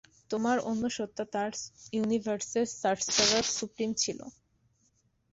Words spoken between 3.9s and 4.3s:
ছিল।